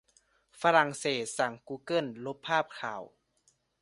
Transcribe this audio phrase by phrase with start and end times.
[0.61, 3.01] ฝรั่งเศสสั่งกูเกิลลบภาพข่าว